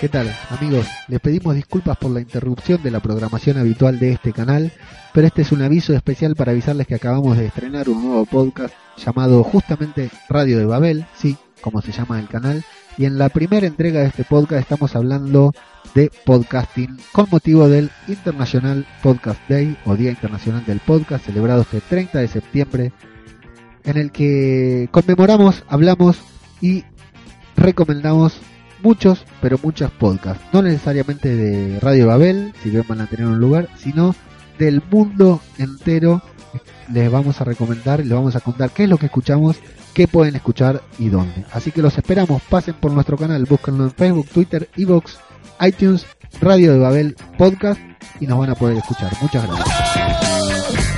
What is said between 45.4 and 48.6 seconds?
iTunes, Radio de Babel Podcast y nos van a